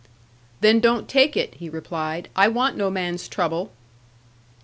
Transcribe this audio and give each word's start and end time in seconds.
'Then 0.61 0.79
don't 0.79 1.07
take 1.07 1.37
it,' 1.37 1.53
he 1.53 1.69
replied; 1.69 2.27
'I 2.35 2.47
want 2.47 2.75
no 2.75 2.89
man's 2.89 3.27
trouble.' 3.27 3.71